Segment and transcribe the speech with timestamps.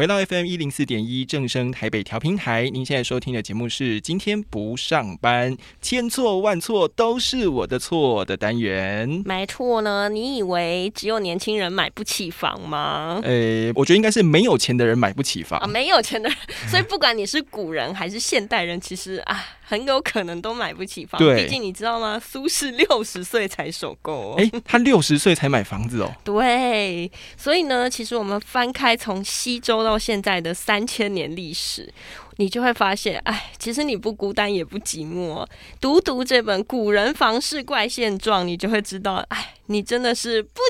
[0.00, 9.22] 回到 FM 一零四点一正声台北调频台，您现在收听的节目是今天不上班，千错万错都是我的错的单元。
[9.26, 13.20] 没错呢，你以为只有年轻人买不起房吗？
[13.22, 16.38] 呃，我觉得应该是没有钱的人买不起房啊，没有钱的人，
[16.70, 19.44] 所以不管你是古人还是现代人，其实啊。
[19.70, 22.20] 很有可能都买不起房，毕竟你知道吗？
[22.20, 26.12] 苏轼六十岁才首购，哎，他六十岁才买房子哦。
[26.24, 31.94] 对，所以呢，其实我们翻开从西周到现在的三千年历史。
[32.36, 35.46] 你就会发现，哎，其实你不孤单也不寂寞。
[35.78, 40.60] 读读这本《古人房事怪现状》，你就会知道，哎，你真的是不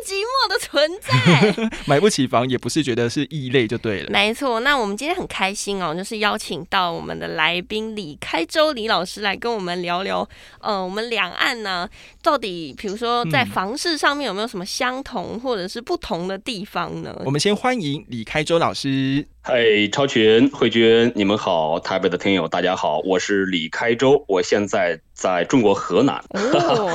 [0.50, 1.70] 的存在。
[1.86, 4.10] 买不起房也不是觉得是异类就对了。
[4.10, 10.28] 没错，那我们今天很开心哦，就是邀请到我们的来宾李开周李老师来跟我们聊聊，
[10.60, 11.88] 呃，我们两岸呢
[12.20, 17.16] 到底，比如说在房市上面有没有什么相同或者是不同的地方呢？
[17.24, 19.24] 我们先欢迎李开周老师。
[19.42, 21.80] 嗨，超群、慧君，你们好！
[21.80, 26.22] 台北的听友，大家好，我是李开周，我现在在中国河南，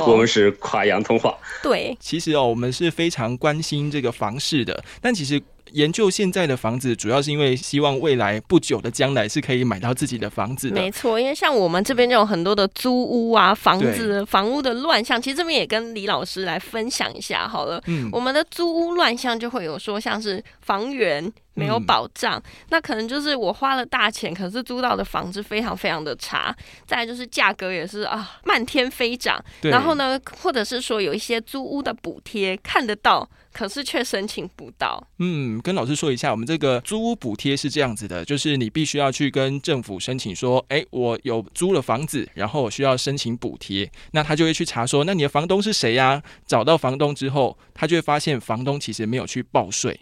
[0.06, 1.36] 我们是跨洋通话。
[1.60, 5.42] 对，其实哦，我们是非常关心这个房市的，但其实。
[5.72, 10.74] 研究现在的房子，主要是因为希望未来不久的将来是可以买到自己的房子的。
[10.74, 15.20] 没错，因为像我们这边就有很多的租屋啊，房子、房屋的乱象。
[15.20, 17.82] 其实这边也跟李老师来分享一下好了。
[17.86, 26.54] 嗯，我们的租屋乱象就会有说，像是房源没有保障，那可能就是我花了大钱，可是租到的房子非常非常的差。
[26.86, 29.42] 再就是价格也是啊，漫天飞涨。
[29.62, 33.28] 然后呢，或者是说有一些租屋的补贴看得到。
[33.56, 35.02] 可是却申请不到。
[35.18, 46.22] 嗯，跟老师说一下，我们这个租屋补贴是这样子的，就是你必须要去跟政府申请说，哎，我有租了房子，然后我需要申请补贴，那他就会去查说，那你的房东是谁呀？
[46.44, 49.98] 找到房东之后，他就会发现房东其实没有去报税，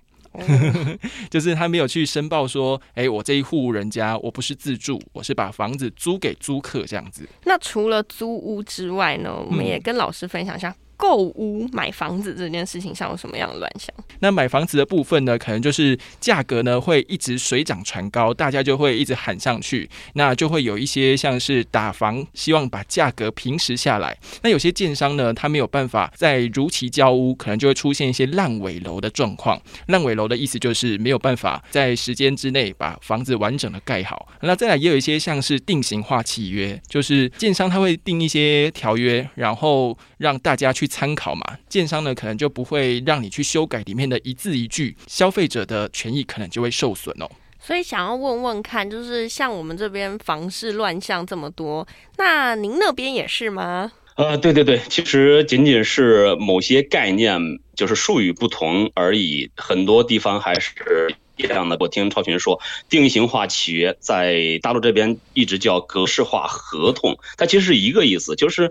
[1.30, 7.28] 就是他没有去申报说，哎，我这一户人家我不是自住，我是把房子租给租客这样子。
[7.44, 10.74] 那除了租屋之外呢，我们也跟老师分享一下。
[10.96, 13.94] 购屋买房子这件事情上有什么样的乱象？
[14.20, 24.16] 那买房子的部分呢，可能就是价格呢会一直水涨船高，大家就会一直喊上去，那就会有一些像是打房，希望把价格平时下来。
[24.42, 29.60] 那有些建商呢，他没有办法在如期交屋，可能就会出现一些烂尾楼的状况。
[29.88, 34.28] 烂尾楼的意思就是没有办法在时间之内把房子完整的盖好。
[34.42, 40.83] 那再来也有一些像是定型化契约，就是建商他会定一些条约，然后让大家去。
[40.84, 47.30] 去参考嘛，建商呢可能就不会让你去修改里面的一字一句，消费者的权益可能就会受损哦。
[47.58, 51.86] 所以想要问问看，就是像我们这边房市乱象这么多，
[52.18, 53.90] 那您那边也是吗？
[54.16, 57.40] 呃，对对对，其实仅仅是某些概念
[57.74, 61.78] 就是术语不同而已，很多地方还是一样的。
[61.80, 68.70] 我听超群说，定型化契约在大陆这边一直叫格式化合同，它其实是一个意思，就是。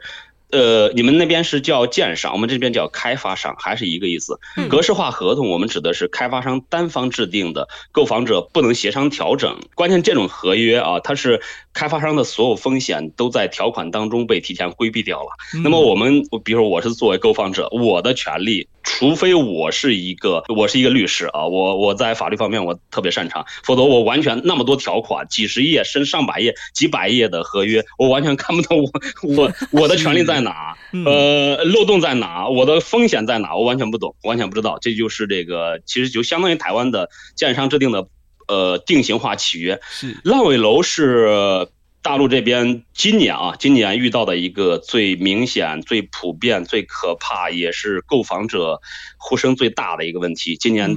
[0.53, 4.39] 呃，你们那边是叫建商，我们这边叫开发商，还是一个意思。
[4.69, 9.57] 格式化合同，我们指的是开发商单方制定的，购房者不能协商调整。
[9.73, 11.41] 关键这种合约啊，它是
[11.73, 15.29] 开发商的所有风险都在条款当中被提前规避掉了。
[15.63, 18.67] 那么我们，比如说我是作为购房者，我的权利。
[18.83, 28.91] 除非我是一个我是一个律师啊，我我在法律方面我特别擅长，否则我完全那么多条款，几十页甚至上百页、几百页的合约，我完全看不懂我
[29.35, 34.77] 我 我的权利在哪，呃，漏洞在哪，我的风险在哪，我完全不懂，完全不知道。
[34.81, 38.07] 这就是这个，其实就相当于台湾的建商制定的
[38.47, 41.67] 呃定型化契约，是烂尾楼是。
[42.03, 48.81] 大陆这边今年啊，今年遇到的一个最明显、最普遍、最可怕，也是购房者
[49.17, 50.57] 呼声最大的一个问题。
[50.57, 50.93] 今年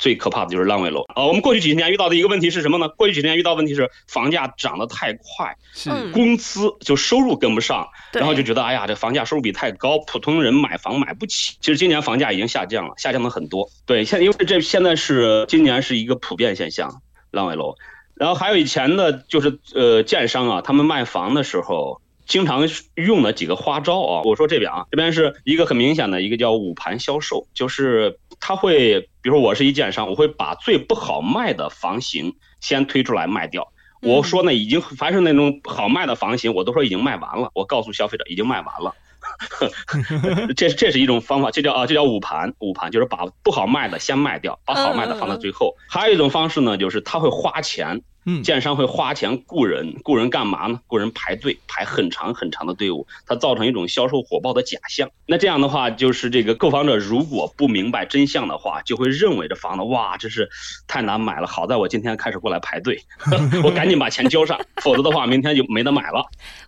[0.00, 1.24] 最可怕的就是烂尾楼啊！
[1.24, 2.88] 我们过去几十年遇到的一个问题是什么呢？
[2.88, 11.56] 过去几十年遇到问题是房价涨得太快，是工资就收入跟不上，然后就觉得哎呀，这房价收入比太高，普通人买房买不起。
[11.60, 13.70] 其实今年房价已经下降了，下降了很多。
[13.86, 17.00] 对，现因为这现在是今年是一个普遍现象，
[17.30, 17.76] 烂尾楼。
[18.18, 24.22] 然后还有以前的，就是呃，建商啊，他们卖房的时候经常用的几个花招啊。
[24.24, 33.72] 我说这边啊，这边是一个很明显的一个叫捂盘销售，就是他会，比如说我是一建商，我会把最不好卖的房型先推出来卖掉。
[34.00, 38.94] 我说呢，已经凡是那种好卖的房型，我都说已经卖完了，我告诉消费者已经卖完了。
[40.56, 45.76] 这这是一种方法，这叫啊，这叫捂盘，捂盘就是把不好卖的先卖掉，把好卖的放到最后。
[45.88, 48.02] 还有一种方式呢，就是他会花钱。
[48.24, 50.80] 嗯，建商会花钱雇人，雇人干嘛呢？
[50.86, 55.08] 雇人排队排很长很长的队伍，它造成一种销售火爆的假象。
[55.24, 60.46] 那这样的话，就是这个购房者如果不明白真相的话，就会认为这房子哇，真是
[60.86, 61.46] 太难买了。
[61.46, 63.02] 好在我今天开始过来排队，
[63.64, 66.22] 我赶紧把钱交上， 否则的话明天就没得买了。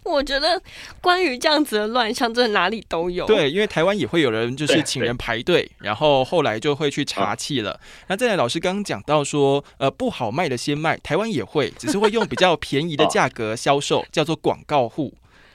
[0.05, 0.63] 我觉得
[1.03, 3.27] 关于这样子的乱象，真的哪里都有。
[3.27, 7.79] 对，因为台湾也会有人就是请人排队，然后后来就会去查气了。
[8.07, 11.45] 那再来，老师刚刚讲到说，呃，不好卖的先卖，台湾也。
[11.51, 15.13] 会只是会用比较便宜的 价格销售，叫做广告户，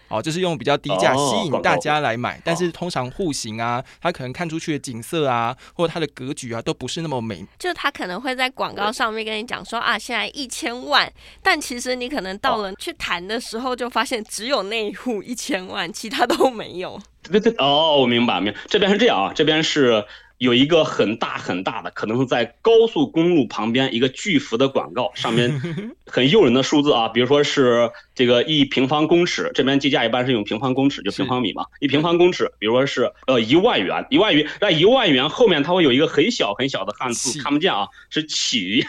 [0.09, 2.39] 哦，就是用比较低价吸引大家来买。
[2.43, 7.45] 但是通常户型啊，它可能看出去的景色啊，或者它的格局啊，都不是那么美。
[7.57, 11.11] 就他可能会在广告上面跟你讲说啊，现在一千万，
[11.41, 17.01] 但其实你可能到了去谈的时候，就发现只有那一户一千万，其他都没有。
[17.23, 20.03] 对对哦，我明白明白，这边是这样啊，这边是。
[20.45, 25.61] 有一个很大很大的，可能是在高速公路旁边一个巨幅的广告，上面
[26.05, 38.85] 很诱人的数字啊， 比如说是这个一平方公尺，这边计价一般是用平方公尺，就平方米嘛，一平方公尺，比如说是呃一万元，一万元，那一万元后面它会有一个很小很小的汉字，看不见啊，是起，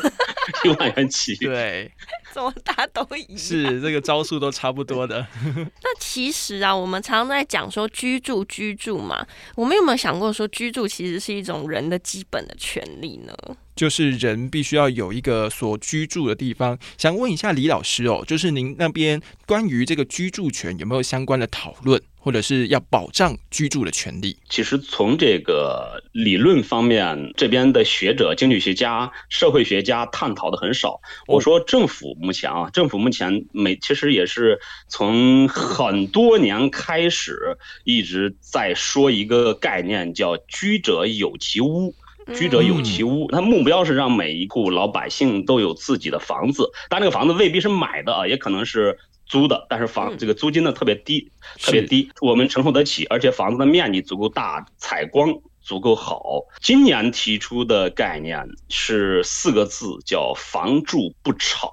[0.64, 1.90] 一万元起，对。
[2.32, 3.38] 怎么大家都一样？
[3.38, 5.26] 是这个招数都差不多的。
[5.54, 9.24] 那其实啊，我们常常在讲说居住居住嘛，
[9.54, 13.34] 我们有没有想过说居住其实是一种人的基本的权利呢？
[13.82, 16.78] 就是人必须要有一个所居住的地方。
[16.96, 22.00] 想问一下李老师哦，就是您那边关于这个居住权有没有相关的讨论？
[22.16, 24.36] 或者是要保障居住的权利。
[24.48, 31.00] 其实从这个理论方面，这边的学者、经济学家、社会学家探讨的很少。
[31.26, 41.92] 我说政府目前啊，政府目前每其实也是从很多年开始一直在说一个概念，叫“居者有其屋”。
[42.34, 46.70] 居者有其屋，它目标是让每一户老百姓都有自己的房子。
[46.88, 48.98] 但这个房子未必是买的啊，也可能是。
[49.24, 55.32] 租的，但是房这个租金呢特别低，特别低，我们承受得起，而且房子的面积足够大，采光
[55.62, 56.42] 足够好。
[56.60, 61.72] 今年提出的概念是四个字，叫“房住不炒”。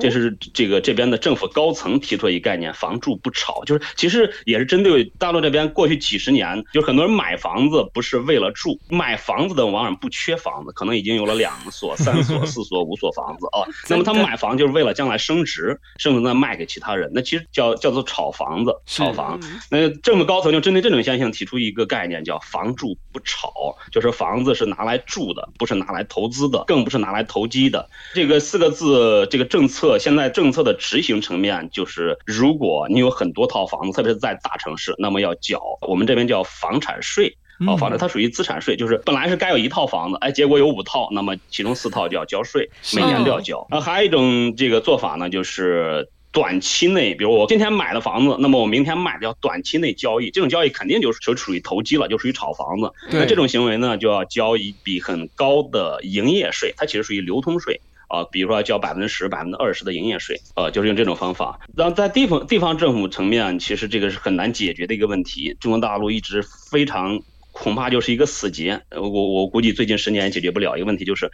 [0.00, 13.62] 这是这个这边的政府高层提出一概念，房住不炒，就是其实也是针对大陆这边过去几十年，就很多人买房子不是为了住，买房子的往往不缺房子，可能已经有了两所、 三所、四所、五所房子啊。
[13.88, 19.38] 那么他们买房就是为了将来升值，甚至再卖给其他人，那其实叫叫做炒房子、炒房。
[19.70, 27.88] 那政府高层就针对这种现象提出一个概念，叫房住不炒，就是房子是拿来住的，不是拿来投资的，更不是拿来投机的。
[28.14, 29.75] 这个四个字，这个政策。
[29.76, 37.36] 策现在政策的执行层面就是，如果你有很多套房子，特别是在大城市，那么要缴我们这边叫房产税
[37.68, 43.66] 啊，房产它属于资产税，就是本来是该有一套房子，哎，结果有五套，那么其中四套就要交税，每年都要交。
[43.68, 52.90] 啊，还有一种这个做法呢，就是短期内，比如我今天买了房子，那么我明天卖掉短期内交易，这种交易肯定就是就属于投机了，就属于炒房子。
[53.10, 57.78] 那这种行为呢，就要交一笔很高的营业税，它其实属于流通税。
[58.08, 61.60] 啊，比如说交百分之十、百分之二十的营业税，呃，就是用这种方法。
[61.76, 65.56] 然后在地方地方政府层面，其实这个是很难解决的一个问题。
[65.60, 67.20] 中国大陆一直非常
[67.52, 68.82] 恐怕就是一个死结。
[68.90, 71.30] 我我估计最近十年也解决不了一个问题，就是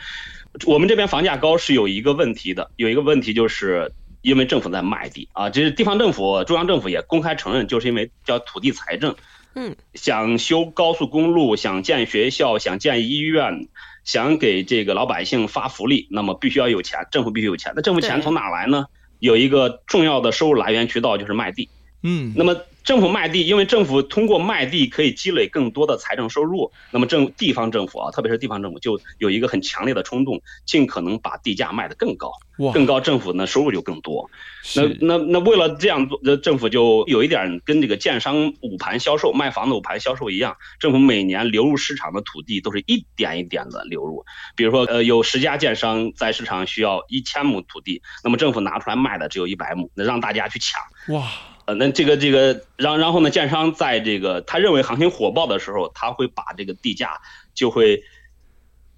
[0.67, 3.93] 我们这边房价高是有一个问题的，有一个问题就是
[4.23, 9.15] 因为政府在卖地啊，这是地方政府、中央政府也公开承认，就是因为叫土地财政。
[9.55, 13.69] 嗯，想修高速公路，想建学校，想建医院。
[14.05, 17.73] 想给这个老百姓发福利，那么必须要有钱，政府必须有钱。
[17.77, 18.87] 那政府钱从哪来呢？
[19.19, 21.69] 有一个重要的收入来源渠道就是卖地。
[22.03, 22.57] 嗯，那么。
[22.85, 32.33] 政府卖地，因为政府通过卖地可以积累更多的财政收入，那么政地方政府啊，特别是地方政府就有一个很强烈的冲动，尽可能把地价卖得更高，
[32.73, 34.29] 更高，政府呢收入就更多。
[34.77, 44.25] 那那那为了这样做，政府就有一点跟这个建商捂盘销售、卖房子捂盘销售一样，政府每年流入市场的土地都是一点一点的流入。
[44.57, 50.81] 比如说，呃，有十家建商在市场需要一千亩土地，那么政府拿出来卖的只有一百亩，那让大家去抢。
[51.15, 51.29] 哇。
[51.73, 57.21] 呃，那这个这个，然然后呢，建商在这个他认为行情火爆的时候，他会把这个地价
[57.55, 58.03] 就会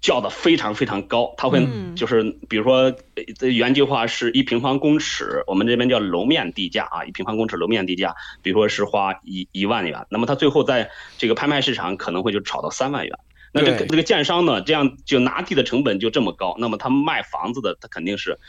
[0.01, 1.65] 叫的非常非常高，他会
[1.95, 2.93] 就是比如说，
[3.39, 13.17] 原计划是一平方公尺，我们这边叫楼面地价啊，一平方公尺楼面地价，比如说是花一一万元，那么他最后在这个拍卖市场可能会就炒到三万元，
[13.51, 18.39] 那这个这个建商呢，这样就拿地的成本就这么高，那么他卖房子的他肯定是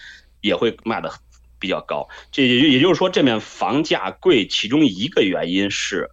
[0.40, 1.12] 也会卖的。
[1.59, 6.11] 比较高，这也也就是说，这面房价贵，其中一个原因是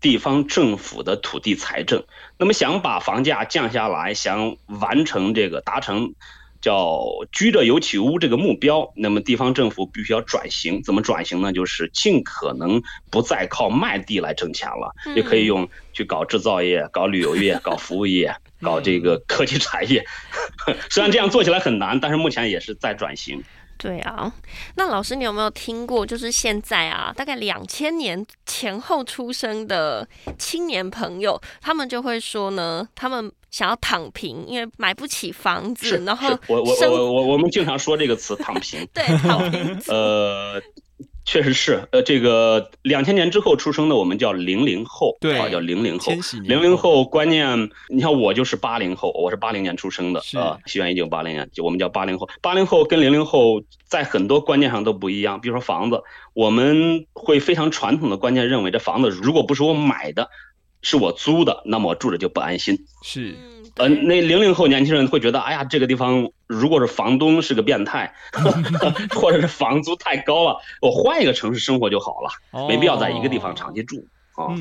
[0.00, 2.04] 地方政府的土地财政。
[2.38, 6.14] 那么想把房价降下来，想完成这个达成。
[6.62, 10.80] 叫居者有其屋这个目标，那么地方政府必须要转型。
[10.84, 11.52] 怎么转型呢？
[11.52, 20.04] 就是尽可能不再靠卖地来挣钱了，也可以用去搞制造业、搞旅游业、搞服务业、搞这个科技产业。
[20.88, 23.42] 虽然这样做起来很难，但是目前也是在转型。
[23.82, 24.32] 对啊，
[24.76, 26.06] 那老师，你有没有听过？
[26.06, 30.08] 就是现在啊，大概两千年前后出生的
[30.38, 36.00] 青年朋友，他们就会说呢，他们想要躺平，因为买不起房子。
[36.06, 39.82] 然后我我我我我们经常说这个词“躺平 ”。对，躺平。
[39.88, 40.62] 呃。
[41.24, 46.12] 确实是，呃，这个两千年之后出生的，我们叫零零后，对，叫零零后。
[46.42, 52.28] 零零后观念，你看我就是八零后，我是八零年出生的，啊，西元一九八零年，就我们叫八零后。
[52.40, 56.02] 八零后跟零零后在很多观念上都不一样，比如说房子，
[56.34, 60.28] 我们会非常传统的观念认为，这房子如果不是我买的，
[60.82, 62.84] 是我租的，那么我住着就不安心。
[63.02, 63.36] 是。
[63.76, 68.12] 呃，那零零后年轻人会觉得，哎呀，这个地方如果是房东是个变态，
[69.14, 72.30] 或者是房租太高了，我换一个城市生活就好了，
[72.68, 74.54] 没必要在一个地方长期住啊。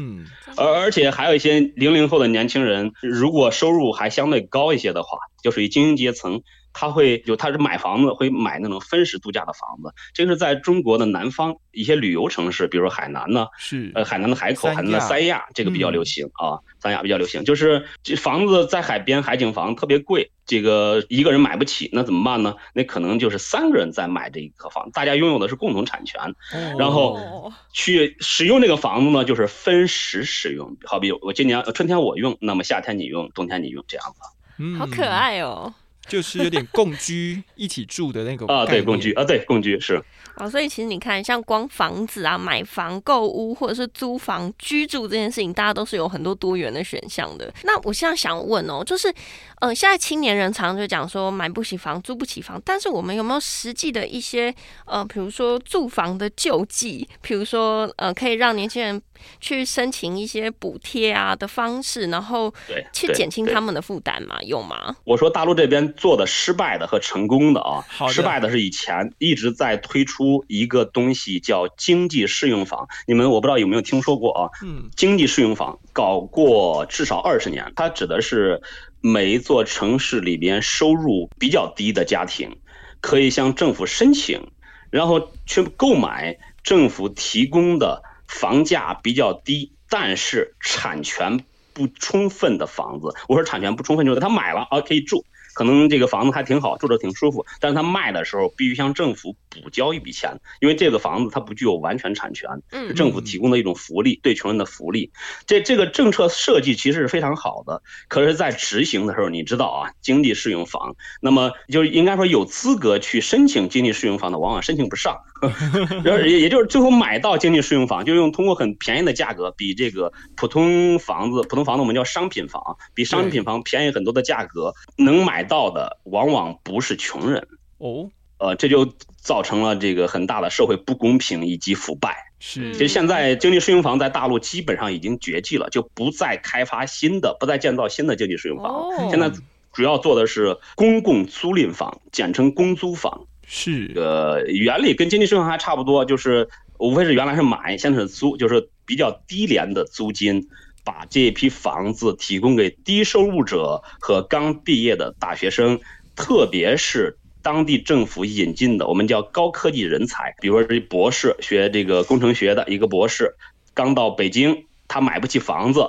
[0.58, 6.42] 而而且还有一些零零后的年轻人，如果收入还相对高一些的话，就属于精英阶层。
[6.74, 22.56] 他会就他是买房子会买那种分时度假的房子，这个是在中国的南方一些旅游城市，比如说海南呢，是呃海南的海口、海南的三亚，这个比较流行啊，三亚比较流行，就是这房子在海边海景房特别贵，这个一个人买不起，那怎么办呢？
[22.74, 26.36] 那可能就是三个人在买这一个房，大家拥有的是共同产权，
[26.78, 35.74] 然后去使用这个房子呢，就是分时使用，好比我今年春天我用，那么夏天你用，冬天你用这样子，好可爱哦。
[36.12, 40.04] 就是有点共居一起住的那个啊，对，共居啊，对，共居是。
[40.36, 47.54] 哦，所以其实你看，像光房子啊，买房、购屋或者是租房居住这件事情，大家都是有很多多元的选项的。
[47.64, 49.14] 那我现在想问哦，就是，
[49.62, 54.54] 呃，现在青年人常常就讲说买不起房、租不起房，但是我们有没有实际的一些
[54.86, 59.02] 呃，比如说住房的救济，比如说呃，可以让年轻人
[59.40, 62.52] 去申请一些补贴啊的方式，然后
[62.94, 64.42] 去减轻他们的负担嘛？
[64.44, 64.96] 有吗？
[65.04, 70.12] 我说大陆这边做的失败的和成功的啊，失败的是以前一直在推出。
[70.12, 74.50] 出一个东西叫经济适用房，你们我不知道有没有听说过啊？
[74.62, 78.62] 嗯，经济适用房搞过至少二十年，它指的是
[79.00, 82.58] 每一座城市里边收入比较低的家庭，
[83.00, 84.52] 可以向政府申请，
[84.90, 91.40] 然后去购买政府提供的房价比较低，但是产权
[91.74, 93.16] 不充分的房子。
[93.30, 95.24] 我说产权不充分，就是他买了啊可以住。
[95.54, 105.12] 可能这个房子还挺好，住着挺舒服，但是他卖的时候必须向政府补交一笔钱，因为这个房子它不具有完全产权，是政府提供的一种福利，对穷人的福利。
[105.46, 115.18] 这这个政策设计其实是非常好的，可是，在执行的时候，你知道啊，经济适用房，那么就应该说有资格去申请经济适用房的，往往申请不上，
[116.04, 125.42] 然后也也就是最后买到经济适用房，就用通过很便宜的价格，比这个普通房子，普通房子我们叫商品房，比商品房便宜很多的价格能买。
[125.52, 127.46] 到的往往不是穷人
[127.80, 128.86] 哦，呃，这就
[129.18, 132.16] 造成了这个很大的社会不公平以及腐败。
[132.40, 139.10] 是，其实现在经济适用房在大陆基本上已经绝迹了，就不再开发新的，不再建造新的经济适用房。
[139.10, 139.30] 现在
[139.74, 143.26] 主要做的是公共租赁房，简称公租房。
[143.54, 150.48] 是，呃，原理跟经济适用还差不多，就是无非是原来是买，现在是租，就是比较低廉的租金。
[150.84, 155.80] 把这一批房子提供给低收入者和刚毕业的大学生，
[156.16, 163.36] 特别是当地政府引进的我们叫高科技人才，比如说这博士学这个工程学的一个博士，
[163.76, 165.86] 刚到北京，他买不起房子，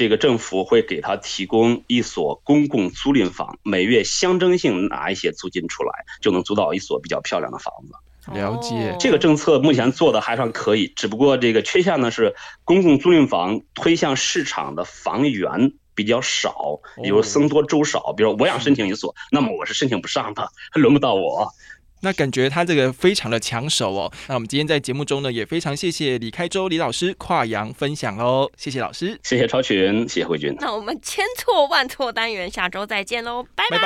[0.00, 5.92] 这个政府会给他提供一所公共租赁房，每月象征性拿一些租金出来，
[6.22, 8.32] 就能租到一所比较漂亮的房子。
[8.32, 21.52] 了解这个政策目前做的还算可以，只不过这个缺陷呢是公共租赁房推向市场的房源比较少，比如僧多粥少，比如我想申请一所，那么我是申请不上的，轮不到我。
[22.00, 24.12] 那感觉他这个非常的抢手哦。
[24.28, 30.54] 那我们今天在节目中呢，也非常谢谢李开周李老师跨洋分享哦，谢谢老师，谢谢超群，谢谢慧君。
[30.60, 33.78] 那我们千错万错单元下周再见喽，拜拜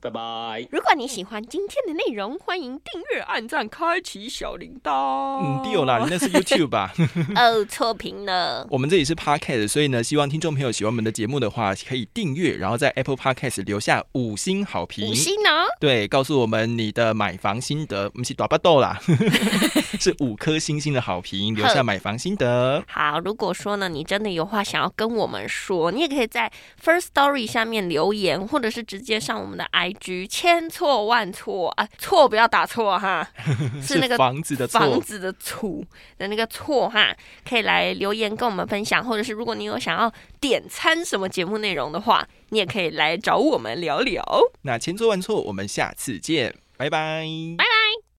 [0.00, 0.66] 拜拜。
[0.70, 5.40] 如果你喜欢今天的内容，欢迎订阅、按赞、开启小铃铛。
[5.42, 6.94] 嗯，第有啦，那是 YouTube 吧？
[7.36, 8.66] 哦，错评了。
[8.72, 15.10] 我们这里是 Podcast，所以呢，希望听众朋友喜欢我们的节目的话，可以订阅，然后在 Apple Podcast 留下五星好评。
[15.10, 15.50] 五星呢？
[15.78, 17.17] 对，告诉我们你的。
[17.18, 18.96] 买房心得，不是大巴豆啦，
[19.98, 22.80] 是五颗星星的好评，留下买房心得。
[22.86, 26.48] 好，如果说呢，你真的有话想要跟我们说，你也可以在
[26.80, 33.28] First Story 下面留言，或者是直接上我们的 IG，千错万错啊，错不要打错哈，
[33.82, 35.82] 是那个房子的房子的错
[36.18, 37.12] 的那个错哈，
[37.44, 44.24] 可以来留言跟我们分享，或者是如果你有想要点餐什么节目内容的话，你也可以来找我们聊聊。
[44.62, 47.26] 那千错万错，我们下次见，拜拜，
[47.58, 47.77] 拜拜。